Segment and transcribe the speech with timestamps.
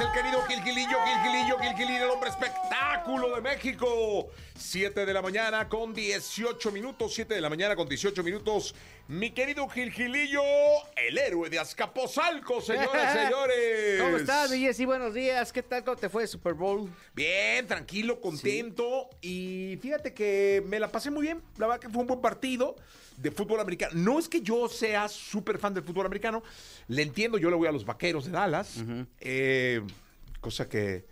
[0.00, 4.28] El querido Gil Gilillo, Gil Gilillo, Gil Gilillo, el hombre espectáculo de México.
[4.56, 8.76] 7 de la mañana con 18 minutos, 7 de la mañana con 18 minutos.
[9.08, 10.42] Mi querido Gil Gilillo,
[10.96, 14.00] el héroe de Azcapotzalco, señoras, señores.
[14.00, 14.84] ¿Cómo estás, mi Jessy?
[14.84, 15.52] Buenos días.
[15.52, 15.82] ¿Qué tal?
[15.82, 16.88] ¿Cómo te fue el Super Bowl?
[17.14, 19.10] Bien, tranquilo, contento.
[19.20, 21.42] Y fíjate que me la pasé muy bien.
[21.56, 22.76] La verdad que fue un buen partido
[23.16, 23.92] de fútbol americano.
[23.94, 26.42] No es que yo sea súper fan del fútbol americano.
[26.86, 28.76] Le entiendo, yo le voy a los vaqueros de Dallas.
[29.20, 29.80] Eh,
[30.40, 31.06] cosa que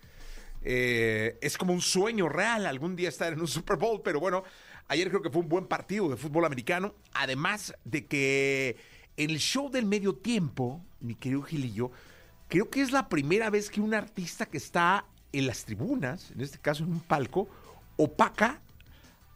[0.62, 4.02] eh, es como un sueño real algún día estar en un Super Bowl.
[4.02, 4.42] Pero bueno,
[4.88, 6.94] ayer creo que fue un buen partido de fútbol americano.
[7.14, 8.76] Además de que
[9.16, 11.90] el show del medio tiempo, mi querido Gilillo,
[12.48, 16.40] creo que es la primera vez que un artista que está en las tribunas, en
[16.40, 17.48] este caso en un palco,
[17.96, 18.60] opaca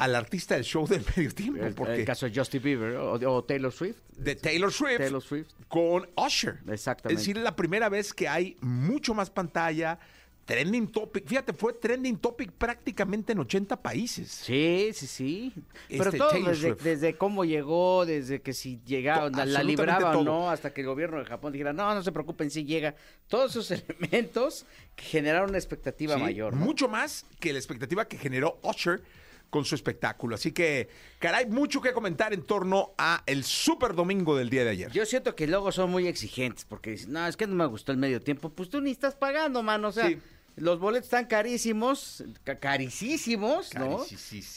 [0.02, 1.62] al artista del show del medio tiempo.
[1.64, 3.96] El, porque el caso de Justin Bieber o, o Taylor Swift.
[4.16, 5.48] de Taylor Swift, Taylor Swift.
[5.68, 6.58] con Usher.
[6.68, 7.20] Exactamente.
[7.20, 9.98] Es decir, la primera vez que hay mucho más pantalla,
[10.46, 11.26] trending topic.
[11.28, 14.28] Fíjate, fue trending topic prácticamente en 80 países.
[14.30, 15.52] Sí, sí, sí.
[15.88, 20.12] Pero Este, todo Taylor desde, desde cómo llegó, desde que si llegaba, la, la libraba
[20.12, 20.20] todo.
[20.22, 22.94] o no, hasta que el gobierno de Japón dijera, no, no se preocupen, sí llega.
[23.28, 24.64] Todos esos elementos
[24.96, 26.54] que generaron una expectativa Sí, mayor.
[26.54, 26.64] ¿no?
[26.64, 29.02] Mucho más que la expectativa que generó Usher
[29.50, 30.36] con su espectáculo.
[30.36, 34.70] Así que, caray, mucho que comentar en torno a el super domingo del día de
[34.70, 34.92] ayer.
[34.92, 37.90] Yo siento que luego son muy exigentes porque dicen, no, es que no me gustó
[37.92, 38.50] el medio tiempo.
[38.50, 39.88] Pues tú ni estás pagando, mano.
[39.88, 40.18] O sea, Sí.
[40.56, 44.04] los boletos están carísimos, ca- caricísimos, ¿no?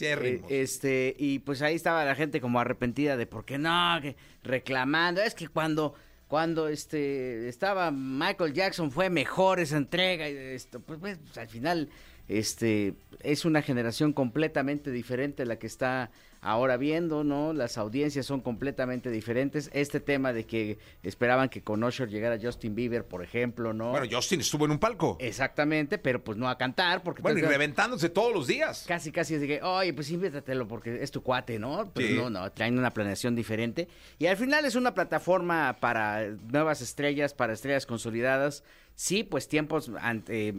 [0.00, 4.16] Eh, este, y pues ahí estaba la gente como arrepentida de por qué no, que
[4.42, 5.22] reclamando.
[5.22, 5.94] Es que cuando,
[6.28, 10.28] cuando este estaba Michael Jackson fue mejor esa entrega.
[10.28, 11.88] Y esto, pues, pues, al final,
[12.28, 17.54] este, es una generación completamente diferente la que está ahora viendo, ¿no?
[17.54, 19.70] Las audiencias son completamente diferentes.
[19.72, 23.92] Este tema de que esperaban que con Usher llegara Justin Bieber, por ejemplo, ¿no?
[23.92, 25.16] Bueno, Justin estuvo en un palco.
[25.20, 28.84] Exactamente, pero pues no a cantar, porque Bueno, y reventándose todos los días.
[28.86, 31.90] Casi, casi así que, oye, pues invítatelo porque es tu cuate, ¿no?
[31.94, 32.14] Pero Sí.
[32.14, 33.88] no, no, traen una planeación diferente.
[34.18, 38.64] Y al final es una plataforma para nuevas estrellas, para estrellas consolidadas.
[38.96, 40.54] Sí, pues tiempos ante,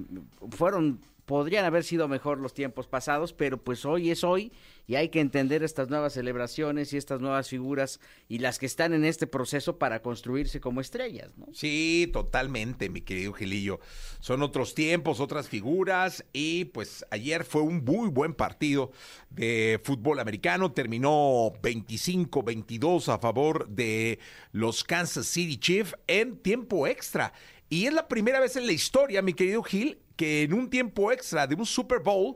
[0.49, 4.51] fueron, podrían haber sido mejor los tiempos pasados, pero pues hoy es hoy
[4.87, 7.99] y hay que entender estas nuevas celebraciones y estas nuevas figuras
[8.29, 11.47] y las que están en este proceso para construirse como estrellas, ¿no?
[11.53, 13.79] Sí, totalmente, mi querido Gilillo.
[14.19, 18.91] Son otros tiempos, otras figuras y pues ayer fue un muy buen partido
[19.31, 20.71] de fútbol americano.
[20.71, 24.19] Terminó 25-22 a favor de
[24.51, 27.33] los Kansas City Chiefs en tiempo extra.
[27.67, 31.11] Y es la primera vez en la historia, mi querido Gil, que en un tiempo
[31.11, 32.35] extra de un Super Bowl,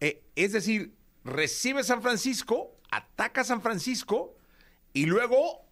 [0.00, 4.36] eh, es decir, recibe San Francisco, ataca San Francisco
[4.92, 5.66] y luego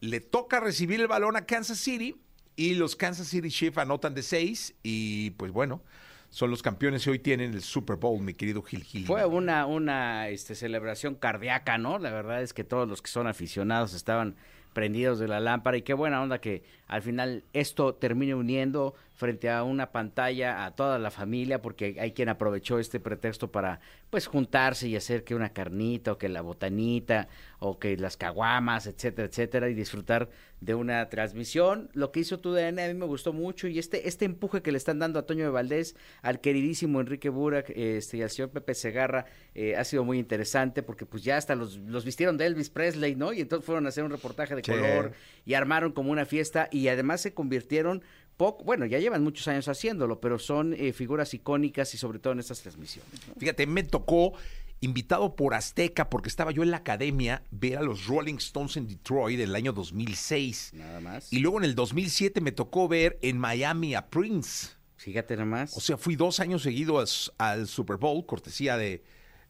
[0.00, 2.20] le toca recibir el balón a Kansas City
[2.56, 5.82] y los Kansas City Chiefs anotan de seis y pues bueno,
[6.30, 9.06] son los campeones y hoy tienen el Super Bowl, mi querido Gil Gil.
[9.06, 11.98] Fue una, una este, celebración cardíaca, ¿no?
[11.98, 14.36] La verdad es que todos los que son aficionados estaban
[14.76, 19.48] prendidos de la lámpara y qué buena onda que al final esto termine uniendo frente
[19.48, 24.26] a una pantalla a toda la familia porque hay quien aprovechó este pretexto para pues
[24.26, 27.26] juntarse y hacer que una carnita o que la botanita
[27.58, 30.28] o que las caguamas, etcétera, etcétera y disfrutar
[30.60, 31.90] de una transmisión.
[31.94, 34.78] Lo que hizo TUDN a mí me gustó mucho y este este empuje que le
[34.78, 38.74] están dando a Toño de Valdés, al queridísimo Enrique Burak este, y al señor Pepe
[38.74, 42.70] Segarra eh, ha sido muy interesante porque pues ya hasta los, los vistieron de Elvis
[42.70, 43.32] Presley, ¿no?
[43.32, 44.72] Y entonces fueron a hacer un reportaje de Sí.
[44.72, 45.12] color
[45.44, 48.02] y armaron como una fiesta y además se convirtieron
[48.36, 52.34] poco, bueno, ya llevan muchos años haciéndolo, pero son eh, figuras icónicas y sobre todo
[52.34, 53.10] en estas transmisiones.
[53.28, 53.34] ¿no?
[53.38, 54.34] Fíjate, me tocó
[54.80, 58.86] invitado por Azteca porque estaba yo en la academia ver a los Rolling Stones en
[58.86, 60.72] Detroit del año 2006.
[60.74, 61.32] Nada más.
[61.32, 64.68] Y luego en el 2007 me tocó ver en Miami a Prince.
[64.96, 65.76] Fíjate nada más.
[65.76, 69.02] O sea, fui dos años seguidos al, Super Bowl, cortesía de,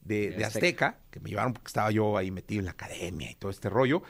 [0.03, 0.87] de- De de Azteca.
[0.89, 3.69] Azteca, que me llevaron porque estaba yo ahí metido en la academia y todo este
[3.69, 4.03] rollo.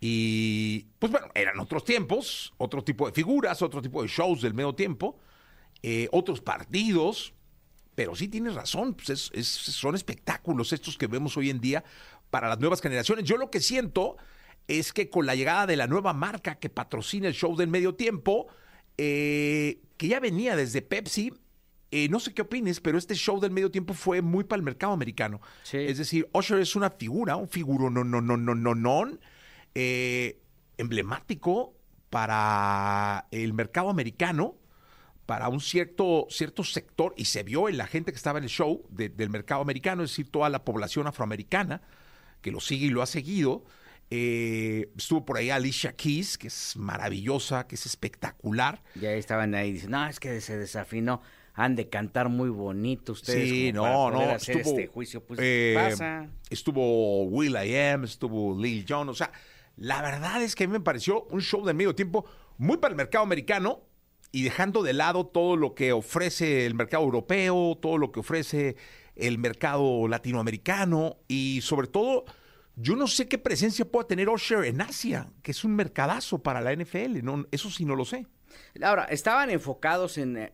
[0.00, 4.52] Y pues bueno, eran otros tiempos, otro tipo de figuras, otro tipo de shows del
[4.54, 5.18] medio tiempo,
[5.82, 7.32] eh, otros partidos,
[7.94, 11.84] pero sí tienes razón, pues es- es- son espectáculos estos que vemos hoy en día
[12.30, 13.24] para las nuevas generaciones.
[13.24, 14.16] Yo lo que siento
[14.66, 17.94] es que con la llegada de la nueva marca que patrocina el show del medio
[17.94, 18.48] tiempo,
[18.98, 21.32] eh, que ya venía desde Pepsi,
[21.90, 24.64] eh, no sé qué opines, pero este show del medio tiempo fue muy para el
[24.64, 25.40] mercado americano.
[25.62, 25.76] Sí.
[25.78, 29.18] Es decir, Usher es una figura, un figuro no, no, no, no, no, no,
[29.76, 30.40] eh,
[30.78, 31.74] emblemático
[32.10, 34.56] para el mercado americano,
[35.26, 38.50] para un cierto, cierto sector, y se vio en la gente que estaba en el
[38.50, 41.80] show de- del mercado americano, es decir, toda la población afroamericana
[42.42, 43.64] que lo sigue y lo ha seguido.
[44.10, 48.82] Eh, estuvo por ahí Alicia Keys, que es maravillosa, que es espectacular.
[48.96, 51.22] Ya estaban ahí, dicen, no, es que se desafinó.
[51.54, 53.48] Han de cantar muy bonito ustedes.
[53.48, 54.34] Sí, no, para poder no.
[54.34, 55.24] hacer estuvo, este juicio.
[55.24, 56.28] Pues, eh.
[56.50, 59.08] Estuvo Will I Am, estuvo Lil Jon.
[59.08, 59.30] O sea,
[59.76, 62.24] la verdad es que a mí me pareció un show de medio tiempo
[62.58, 63.80] muy para el mercado americano
[64.34, 68.74] y dejando de lado todo lo que ofrece el mercado europeo, todo lo que ofrece
[69.14, 72.24] el mercado latinoamericano y sobre todo.
[72.74, 76.60] Yo no sé qué presencia pueda tener Usher en Asia, que es un mercadazo para
[76.60, 77.22] la NFL.
[77.22, 78.26] No, eso sí no lo sé.
[78.82, 80.50] Ahora, estaban enfocados en,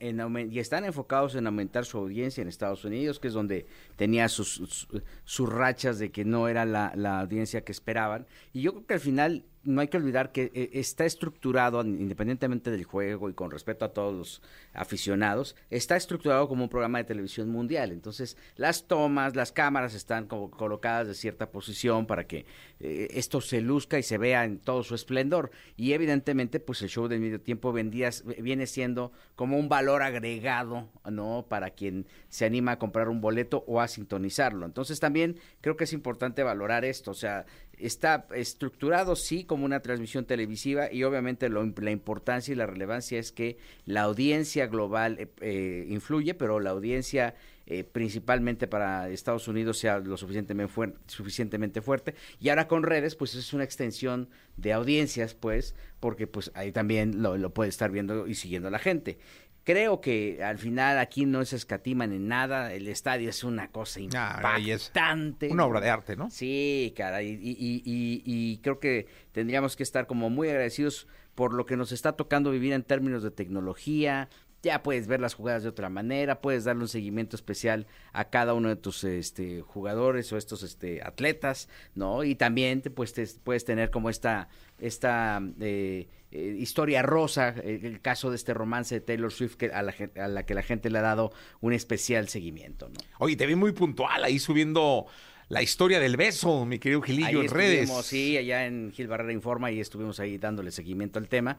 [0.51, 3.67] y están enfocados en aumentar su audiencia en Estados Unidos, que es donde
[3.97, 4.89] tenía sus,
[5.25, 8.27] sus, rachas de que no era la audiencia que esperaban.
[8.53, 12.71] Y yo creo que al final no hay que olvidar que eh, está estructurado, independientemente
[12.71, 14.43] del juego y con respeto a todos los
[14.73, 17.93] aficionados, está estructurado como un programa de televisión mundial.
[17.93, 22.47] Entonces, las tomas, las cámaras están como colocadas de cierta posición para que
[22.81, 25.51] eh, esto se luzca y se vea en todo su esplendor.
[25.77, 30.89] Y evidentemente, pues el show del medio tiempo vendía, viene siendo como un valor agregado,
[31.11, 31.45] ¿no?
[31.49, 34.65] Para quien se anima a comprar un boleto o a sintonizarlo.
[34.65, 37.11] Entonces, también creo que es importante valorar esto.
[37.11, 37.45] O sea,
[37.81, 43.19] está estructurado, sí, como una transmisión televisiva y obviamente lo, la importancia y la relevancia
[43.19, 47.35] es que la audiencia global eh, eh, influye, pero la audiencia
[47.67, 52.17] eh, principalmente para Estados Unidos sea lo suficientemente, fuer suficientemente fuerte.
[52.41, 57.23] Y ahora con redes, pues es una extensión de audiencias, pues, porque pues ahí también
[57.23, 59.19] lo, lo puede estar viendo y siguiendo la gente.
[59.65, 64.01] Creo que al final aquí no se escatiman en nada, el estadio es una cosa
[64.15, 65.49] Ah, impactante.
[65.49, 66.31] Una obra de arte, ¿no?
[66.31, 71.07] Sí, cara, y, y- y- y- y creo que tendríamos que estar como muy agradecidos
[71.35, 74.29] por lo que nos está tocando vivir en términos de tecnología.
[74.63, 78.53] Ya puedes ver las jugadas de otra manera, puedes darle un seguimiento especial a cada
[78.53, 82.25] uno de tus este, jugadores o estos este, atletas, ¿no?
[82.25, 84.49] Y también te, pues, te- puedes tener como esta,
[84.79, 89.83] esta eh, eh, historia rosa, el caso de este romance de Taylor Swift que a,
[89.83, 92.99] la, a la que la gente le ha dado un especial seguimiento, ¿no?
[93.19, 95.07] Oye, te vi muy puntual ahí subiendo
[95.51, 97.91] la historia del beso, mi querido Gilillo, Ahí en redes.
[98.05, 101.59] sí, allá en Gil Barrera Informa y estuvimos ahí dándole seguimiento al tema.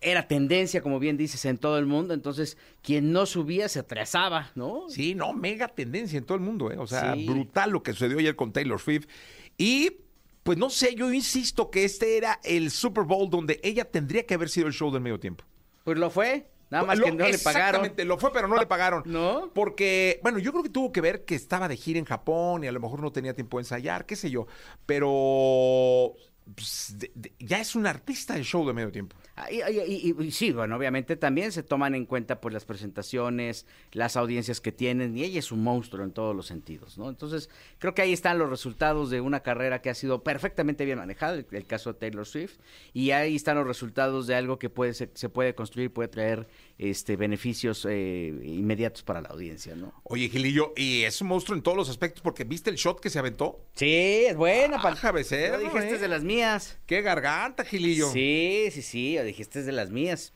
[0.00, 4.50] Era tendencia, como bien dices, en todo el mundo, entonces quien no subía se atrasaba,
[4.54, 4.84] ¿no?
[4.88, 6.76] Sí, no, mega tendencia en todo el mundo, ¿eh?
[6.78, 7.26] O sea, Sí.
[7.26, 9.06] brutal lo que sucedió ayer con Taylor Swift.
[9.58, 9.96] Y,
[10.42, 14.34] pues no sé, yo insisto que este era el Super Bowl donde ella tendría que
[14.34, 15.44] haber sido el show del medio tiempo.
[15.84, 17.60] Pues lo fue, nada más Lo- que no le pagaron.
[17.84, 19.02] Exactamente, lo fue, pero no le pagaron.
[19.06, 19.50] ¿No?
[19.54, 22.66] Porque, bueno, yo creo que tuvo que ver que estaba de gira en Japón y
[22.66, 24.46] a lo mejor no tenía tiempo de ensayar, qué sé yo.
[24.86, 26.14] Pero
[26.54, 29.16] pues, de- de- ya es un artista del show de medio tiempo.
[29.36, 34.60] Ah, y sí, bueno, obviamente también se toman en cuenta pues las presentaciones, las audiencias
[34.60, 37.08] que tienen, y ella es un monstruo en todos los sentidos, ¿no?
[37.08, 37.48] Entonces,
[37.78, 41.34] creo que ahí están los resultados de una carrera que ha sido perfectamente bien manejada,
[41.34, 42.58] el, el caso de Taylor Swift,
[42.92, 46.46] y ahí están los resultados de algo que puede se, se puede construir, puede traer
[46.78, 49.92] este beneficios eh, inmediatos para la audiencia, ¿no?
[50.04, 53.10] Oye, Gilillo, y es un monstruo en todos los aspectos, porque ¿viste el shot que
[53.10, 53.60] se aventó?
[53.74, 55.94] Sí, es buena, Ah, Becerra, Yo dije, esta ¿eh?
[55.94, 56.78] es de las mías.
[56.86, 58.10] ¡Qué garganta, Gilillo!
[58.10, 60.32] Sí, sí, sí, yo dije, esta es de las mías.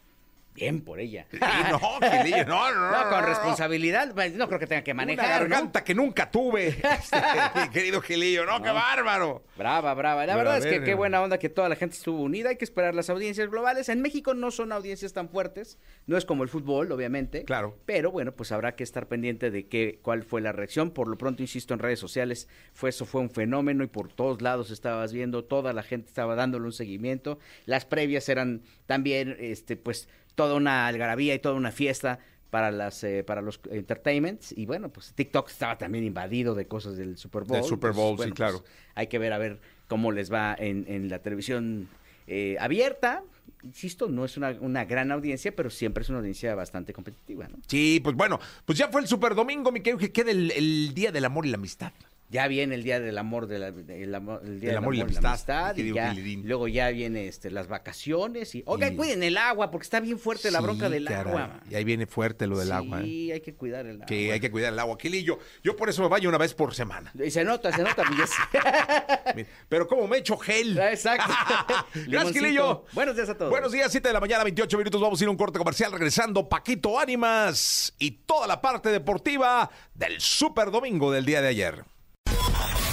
[0.57, 1.27] Bien por ella.
[1.31, 1.39] Sí,
[1.71, 1.79] no,
[2.11, 3.11] Gilillo, no, no, no.
[3.11, 5.49] Con responsabilidad, pues, no creo que tenga que Una manejar, ¿no?
[5.49, 7.17] garganta que nunca tuve, este,
[7.61, 8.45] mi querido Gilillo.
[8.47, 9.45] ¡No, qué bárbaro!
[9.57, 10.27] Brava, brava.
[10.27, 12.49] La Pero verdad es que qué buena onda que toda la gente estuvo unida.
[12.49, 13.89] Hay que esperar las audiencias globales.
[13.89, 15.79] En México no son audiencias tan fuertes.
[16.07, 17.45] No es como el fútbol, obviamente.
[17.45, 17.79] Claro.
[17.85, 20.91] Pero bueno, pues habrá que estar pendiente de qué, cuál fue la reacción.
[20.91, 24.43] Por lo pronto, insisto, en redes sociales, fue eso fue un fenómeno y por todos
[24.43, 27.39] lados estabas viendo, toda la gente estaba dándole un seguimiento.
[27.65, 33.03] Las previas eran también, este, pues, toda una algarabía y toda una fiesta para las
[33.03, 37.43] eh, para los entertainments y bueno pues TikTok estaba también invadido de cosas del Super
[37.43, 38.61] Bowl Del Super Bowl, sí, bueno, claro.
[38.61, 41.89] pues, hay que ver a ver cómo les va en, en la televisión
[42.29, 43.25] eh, abierta
[43.65, 47.59] insisto no es una, una gran audiencia pero siempre es una audiencia bastante competitiva ¿no?
[47.67, 50.95] Sí, pues bueno, pues ya fue el Super Domingo, mi querido, que queda el, el
[50.95, 51.93] Día del Amor y la Amistad.
[52.29, 54.95] Ya viene el día del amor de la, el amor, el día Del del amor
[54.95, 59.23] y la amistad, mi y ya, luego ya viene este las vacaciones y oigan cuiden
[59.23, 61.33] el agua porque está bien fuerte la Sí, bronca del caray.
[61.33, 63.33] agua Y ahí viene fuerte lo del sí, agua, ¿eh?
[63.35, 64.97] hay que cuidar el agua Que hay que cuidar el agua.
[65.01, 67.13] Gilillo, yo por eso me baño una vez por semana.
[67.25, 68.03] y se nota se nota.
[69.69, 70.79] Pero como me echo gel.
[70.79, 71.33] Exacto.
[72.09, 72.33] Gracias.
[72.33, 72.85] Gilillo.
[72.93, 73.51] Buenos días a todos.
[73.51, 75.01] Buenos días, 7 de la mañana, 28 minutos.
[75.01, 76.49] Vamos a ir a un corte comercial regresando.
[76.49, 81.85] Paquito Ánimas y toda la parte deportiva del Super Domingo del día de ayer.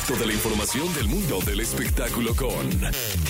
[0.07, 2.69] Toda la información del mundo del espectáculo con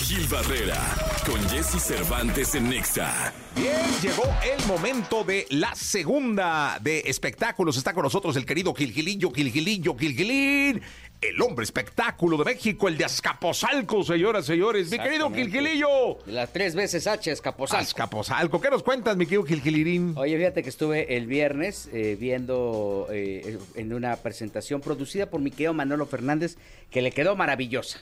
[0.02, 0.76] Gil Barrera,
[1.24, 3.32] con Jesse Cervantes en Nexa.
[3.54, 7.76] Bien, llegó el momento de la segunda de espectáculos.
[7.76, 10.82] Está con nosotros el querido Gilgilillo, Gilgilillo, Gilgilín,
[11.28, 14.90] el hombre espectáculo de México, el de Azcapotzalco, señoras, señores.
[14.90, 15.30] Mi querido.
[15.30, 16.18] Gilgilillo.
[16.26, 17.82] Las tres veces H, Escaposalco.
[17.82, 20.14] Azcapotzalco, ¿qué nos cuentas, mi querido Gilgilirín?
[20.16, 25.50] Oye, fíjate que estuve el viernes eh, viendo eh, en una presentación producida por mi
[25.50, 26.56] querido Manolo Fernández,
[26.90, 28.00] que le quedó maravillosa.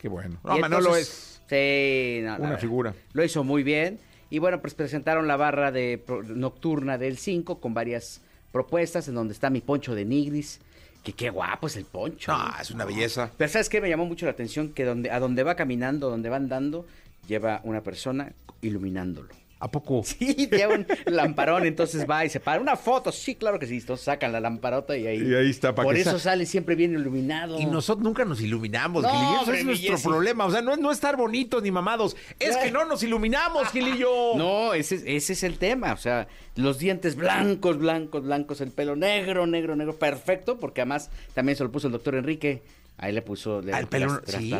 [0.00, 0.38] Qué bueno.
[0.42, 2.94] No, Manolo es Sí, no, la una figura.
[3.12, 3.98] Lo hizo muy bien.
[4.30, 9.34] Y bueno, pues presentaron la barra de nocturna del 5 con varias propuestas en donde
[9.34, 10.60] está mi poncho de Nigris.
[11.02, 12.32] Que qué guapo es el poncho.
[12.32, 13.30] Ah, es una belleza.
[13.36, 13.80] Pero ¿sabes qué?
[13.80, 16.86] Me llamó mucho la atención que donde, a donde va caminando, donde va andando,
[17.26, 19.28] lleva una persona iluminándolo.
[19.64, 20.02] ¿A poco?
[20.04, 22.60] Sí, lleva un lamparón, entonces va y se para.
[22.60, 23.76] Una foto, sí, claro que sí.
[23.76, 25.22] Entonces sacan la lamparota y ahí.
[25.22, 27.60] Y ahí está, para Por que eso sa- sale siempre bien iluminado.
[27.60, 29.30] Y nosotros nunca nos iluminamos, No, Gilillo.
[29.30, 30.46] Ese hombre, es nuestro problema.
[30.46, 32.16] O sea, no es no estar bonitos ni mamados.
[32.40, 34.36] Es que no nos iluminamos, Gilillo.
[34.36, 35.92] No, ese, es- ese es el tema.
[35.92, 36.26] O sea,
[36.56, 41.62] los dientes blancos, blancos, blancos, el pelo negro, negro, negro, perfecto, porque además también se
[41.62, 42.62] lo puso el doctor Enrique.
[42.98, 43.62] Ahí le puso.
[43.62, 44.54] Le, el pelo, tras- ¿sí?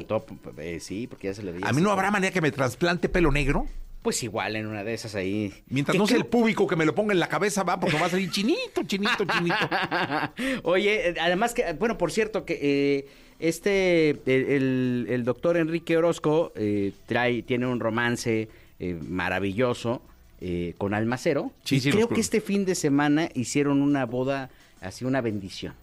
[0.59, 1.67] eh, sí, porque ya se le veía.
[1.67, 3.67] A mí no habrá manera que me trasplante pelo negro.
[4.03, 5.53] Pues igual en una de esas ahí.
[5.69, 7.99] Mientras no sea el creo- público que me lo ponga en la cabeza, va, porque
[7.99, 9.55] va a salir chinito, chinito, chinito.
[10.65, 13.07] Oye, eh, además que, bueno, por cierto, que eh,
[13.39, 18.49] este, el, el- doctor Enrique Orozco eh, trae, tiene un romance
[18.81, 20.03] eh, maravilloso
[20.41, 21.53] eh, con Almacero.
[21.65, 25.21] Sí, y sí, creo los- que este fin de semana hicieron una boda, así una
[25.21, 25.75] bendición.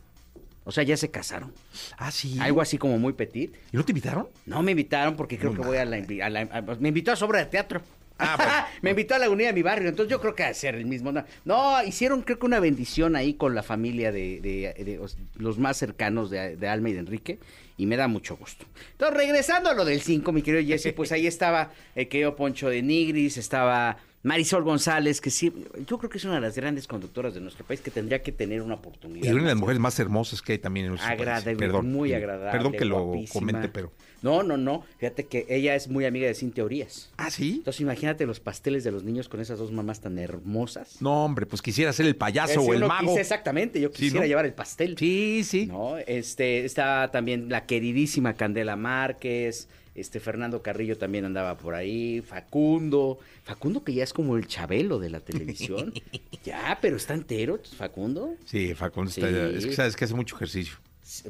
[0.66, 1.52] O sea, ya se casaron.
[1.98, 2.38] Ah, sí.
[2.42, 3.56] Algo así como muy petit.
[3.72, 4.28] ¿Y no te invitaron?
[4.46, 7.12] No me invitaron porque creo que voy a la, invi- a la- a- Me invitó
[7.14, 7.82] a Sobra de Teatro.
[8.20, 8.52] Ah, bueno.
[8.82, 10.76] me invitó a la unidad de mi barrio, entonces yo creo que va a ser
[10.76, 11.12] el mismo.
[11.12, 15.18] No, No, hicieron creo que una bendición ahí con la familia de, de- de os-
[15.36, 17.40] los más cercanos de, de Alma y de Enrique
[17.78, 18.66] y me da mucho gusto.
[18.92, 22.70] Entonces, regresando a lo del 5, mi querido Jesse, pues ahí estaba el querido Poncho
[22.70, 25.54] de Nigris, estaba Marisol González, que sí,
[25.88, 28.34] yo creo que es una de las grandes conductoras de nuestro país que tendría que
[28.34, 29.26] tener una oportunidad.
[29.26, 31.22] Y una de las mujeres más hermosas que hay también en nuestro país.
[31.22, 31.92] Agradable, Perdón.
[31.92, 32.52] muy agradable.
[32.52, 33.34] Perdón que lo guapísima.
[33.34, 33.94] comente, pero.
[34.22, 34.84] No, no, no.
[34.98, 37.10] Fíjate que ella es muy amiga de Cintia Urias.
[37.16, 37.56] Ah, sí.
[37.60, 40.98] Entonces imagínate los pasteles de los niños con esas dos mamás tan hermosas.
[41.02, 43.08] No, hombre, pues quisiera ser el payaso Si o el mago.
[43.08, 44.28] quise exactamente, yo Sí, quisiera ¿no?
[44.28, 44.98] llevar el pastel.
[44.98, 45.68] Sí, sí.
[45.68, 52.22] No, este, está también la queridísima Candela Márquez, este Fernando Carrillo también andaba por ahí,
[52.22, 55.94] Facundo, Facundo que ya es como el Chabelo de la televisión.
[56.44, 58.36] ya, pero está entero, Facundo.
[58.46, 60.76] Sí, Facundo está- es que sabes que hace mucho ejercicio.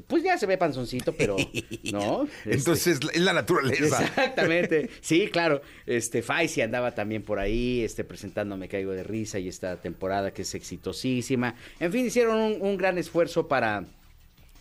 [0.07, 1.37] Pues ya se ve panzoncito, pero
[1.93, 2.23] no.
[2.43, 4.03] Este, Entonces es la naturaleza.
[4.03, 4.89] Exactamente.
[5.01, 5.61] Sí, claro.
[5.85, 10.31] Este Faisy andaba también por ahí, este presentando Me caigo de risa y esta temporada
[10.31, 11.55] que es exitosísima.
[11.79, 13.85] En fin, hicieron un, un gran esfuerzo para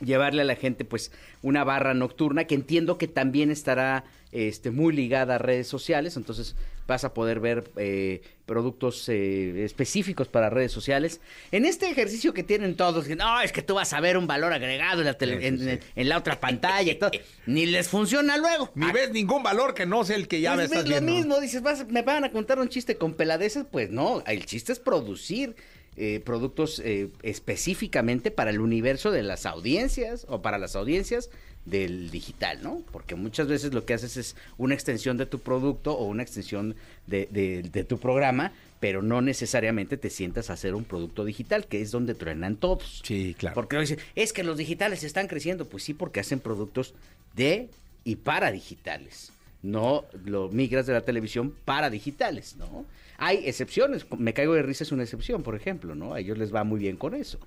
[0.01, 1.11] llevarle a la gente pues
[1.43, 6.55] una barra nocturna que entiendo que también estará este muy ligada a redes sociales, entonces
[6.87, 11.21] vas a poder ver eh, productos eh, específicos para redes sociales.
[11.51, 14.53] En este ejercicio que tienen todos, no, es que tú vas a ver un valor
[14.53, 15.69] agregado en la, tele- Sí, en- sí.
[15.71, 17.11] en- en la otra pantalla y todo,
[17.47, 18.71] ni les funciona luego.
[18.75, 21.01] Ni Ah, ves ningún valor que no sea el que ya pues me estás ves
[21.01, 21.13] lo viendo.
[21.29, 24.73] mismo, dices, vas, me van a contar un chiste con peladeces, pues no, el chiste
[24.73, 25.57] es producir
[25.99, 31.31] eh, productos eh, específicamente para el universo de las audiencias o para las audiencias
[31.65, 32.83] del digital, ¿no?
[32.93, 36.77] Porque muchas veces lo que haces es una extensión de tu producto o una extensión
[37.07, 41.67] de, de- de tu programa, pero no necesariamente te sientas a hacer un producto digital,
[41.67, 43.03] que es donde truenan todos.
[43.05, 43.55] Sí, claro.
[43.55, 45.67] Porque dicen, es que los digitales están creciendo.
[45.67, 46.95] Pues sí, porque hacen productos
[47.35, 47.69] de
[48.05, 49.33] y para digitales.
[49.63, 52.87] No lo migras de la televisión para digitales, ¿no?
[53.21, 54.07] Hay excepciones.
[54.17, 56.15] Me caigo de risa es una excepción, por ejemplo, ¿no?
[56.15, 57.39] A ellos les va muy bien con eso.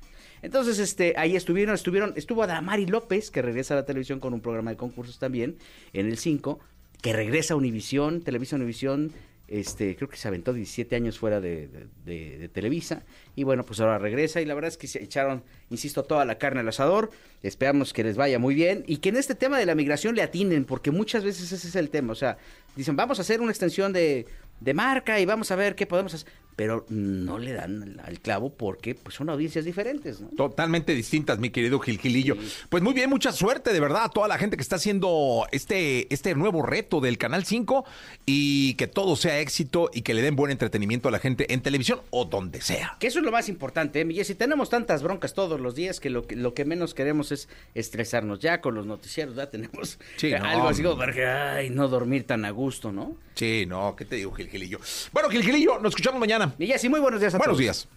[0.41, 4.41] Entonces, este, ahí estuvieron, estuvieron, estuvo Adamari López, que regresa a la televisión con un
[4.41, 5.55] programa de concursos también,
[5.93, 6.59] en el 5,
[7.01, 9.11] que regresa a Univisión, Televisa Univisión,
[9.47, 11.67] este, creo que se aventó 17 años fuera de,
[12.05, 13.03] de- Televisa.
[13.35, 16.37] Y bueno, pues ahora regresa y la verdad es que se echaron, insisto, toda la
[16.37, 17.11] carne al asador.
[17.43, 20.21] Esperamos que les vaya muy bien y que en este tema de la migración le
[20.21, 22.13] atinen, porque muchas veces ese es el tema.
[22.13, 22.37] O sea,
[22.75, 24.25] dicen, vamos a hacer una extensión de,
[24.61, 26.31] de marca y vamos a ver qué podemos hacer.
[26.55, 30.27] Pero no le dan al, clavo porque pues, son audiencias diferentes, ¿no?
[30.29, 32.35] Totalmente distintas, mi querido Gil Gilillo.
[32.69, 36.13] Pues muy bien, mucha suerte, de verdad, a toda la gente que está haciendo este,
[36.13, 37.85] este nuevo reto del Canal 5
[38.25, 41.61] y que todo sea éxito y que le den buen entretenimiento a la gente en
[41.61, 42.97] televisión o donde sea.
[42.99, 44.35] Que eso es lo más importante, ¿eh, Jessy?
[44.35, 48.39] Tenemos tantas broncas todos los días que lo, que lo que menos queremos es estresarnos.
[48.39, 51.87] Ya con los noticieros ya tenemos Sí, no, algo así como para que, ay, no
[51.87, 53.15] dormir tan a gusto, ¿no?
[53.33, 54.79] Sí, no, ¿qué te digo, Gil Gilillo?
[55.11, 56.53] Bueno, Gil Gilillo, nos escuchamos mañana.
[56.57, 57.59] Mi Jessy, muy buenos días a Buenos todos.
[57.59, 57.87] días.